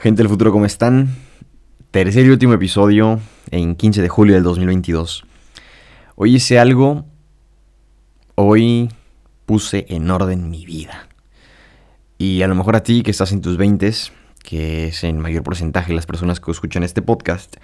[0.00, 1.14] Gente del futuro, ¿cómo están?
[1.90, 5.26] Tercer y último episodio en 15 de julio del 2022.
[6.16, 7.04] Hoy hice algo,
[8.34, 8.88] hoy
[9.44, 11.06] puse en orden mi vida.
[12.16, 13.92] Y a lo mejor a ti que estás en tus 20,
[14.42, 17.56] que es en mayor porcentaje las personas que escuchan este podcast,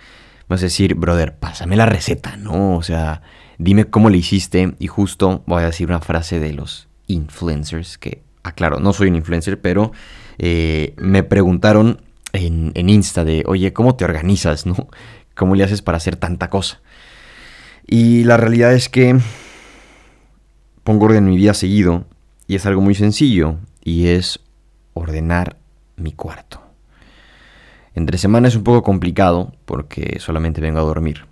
[0.47, 2.77] vas a decir, brother, pásame la receta, ¿no?
[2.77, 3.23] O sea,
[3.57, 8.21] dime cómo le hiciste y justo voy a decir una frase de los influencers que,
[8.43, 9.93] aclaro, no soy un influencer, pero
[10.37, 12.03] eh, me preguntaron
[12.37, 14.89] en, Insta de, oye, ¿cómo te organizas, no?
[15.35, 16.81] ¿Cómo le haces para hacer tanta cosa?
[17.87, 19.19] Y la realidad es que
[20.83, 22.07] pongo orden en mi vida seguido
[22.47, 24.41] y es algo muy sencillo y es
[24.95, 25.57] ordenar
[25.97, 26.63] mi cuarto.
[27.95, 31.25] Entre semana es un poco complicado porque solamente vengo a dormir.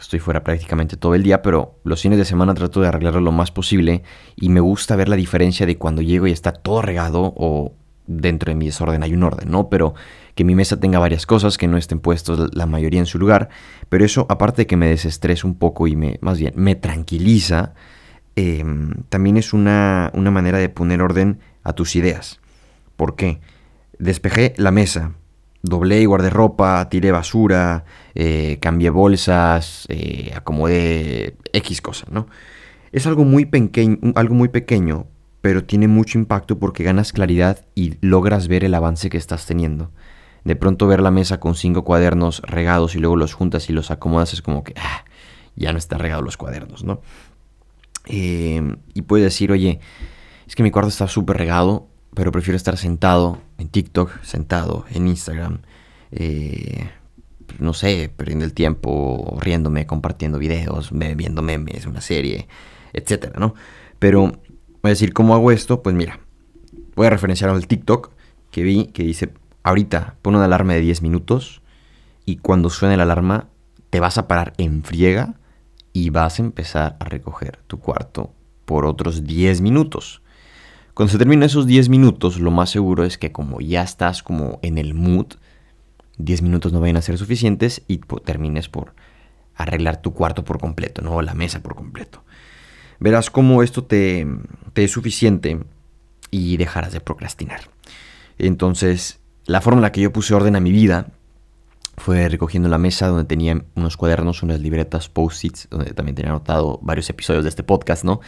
[0.00, 3.32] Estoy fuera prácticamente todo el día, pero los fines de semana trato de arreglarlo lo
[3.32, 4.02] más posible
[4.36, 7.74] y me gusta ver la diferencia de cuando llego y está todo regado o
[8.06, 9.68] dentro de mi desorden hay un orden, ¿no?
[9.68, 9.94] Pero
[10.34, 13.48] que mi mesa tenga varias cosas, que no estén puestos la mayoría en su lugar,
[13.88, 17.74] pero eso aparte de que me desestresa un poco y me, más bien, me tranquiliza,
[18.36, 22.40] em, también es una, una manera de poner orden a tus ideas.
[22.96, 23.40] ¿Por qué?
[23.98, 25.12] Despejé la mesa,
[25.62, 32.26] doblé y guardé ropa, tiré basura, eh, cambié bolsas, eh, acomodé X cosas, ¿no?
[32.92, 33.48] Es algo muy,
[34.14, 35.06] algo muy pequeño,
[35.44, 39.90] pero tiene mucho impacto porque ganas claridad y logras ver el avance que estás teniendo.
[40.42, 43.90] De pronto ver la mesa con cinco cuadernos regados y luego los juntas y los
[43.90, 45.04] acomodas es como que ah,
[45.54, 47.02] ya no están regados los cuadernos, ¿no?
[48.06, 49.80] Em, y puedes decir, oye,
[50.46, 55.08] es que mi cuarto está súper regado, pero prefiero estar sentado en TikTok, sentado en
[55.08, 55.58] Instagram,
[56.10, 56.88] eh,
[57.58, 62.48] no sé, perdiendo el tiempo, riéndome, compartiendo videos, viendo memes, una serie,
[62.94, 63.54] etcétera, ¿no?
[63.98, 64.32] Pero
[64.88, 65.82] a decir, ¿cómo hago esto?
[65.82, 66.20] Pues mira,
[66.94, 68.10] voy a referenciar al TikTok
[68.50, 69.32] que vi que dice,
[69.62, 71.62] ahorita pon una alarma de 10 minutos
[72.24, 73.48] y cuando suene la alarma
[73.90, 75.34] te vas a parar en friega
[75.92, 78.32] y vas a empezar a recoger tu cuarto
[78.64, 80.22] por otros 10 minutos.
[80.92, 84.58] Cuando se terminen esos 10 minutos, lo más seguro es que como ya estás como
[84.62, 85.26] en el mood,
[86.18, 88.94] 10 minutos no vayan a ser suficientes y termines por
[89.54, 92.22] arreglar tu cuarto por completo, no la mesa por completo
[93.00, 94.26] verás cómo esto te,
[94.74, 95.60] es suficiente
[96.30, 97.60] y dejarás de procrastinar.
[98.38, 101.08] Entonces, la forma en la que yo puse orden a mi vida
[101.96, 106.80] fue recogiendo la mesa donde tenía unos cuadernos, unas libretas, post-its, donde también tenía anotado
[106.82, 108.20] varios episodios de este podcast, ¿no?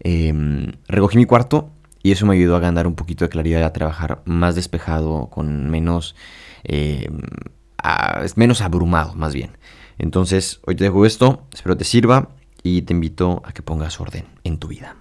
[0.00, 1.70] Em, recogí mi cuarto
[2.02, 5.68] y eso me ayudó a ganar un poquito de claridad, a trabajar más despejado, con
[5.70, 6.16] menos,
[6.64, 7.20] em,
[8.36, 9.58] menos abrumado, más bien.
[9.98, 12.30] Entonces, hoy te dejo esto, espero te sirva
[12.62, 14.96] y te invito a que pongas orden en tu vida.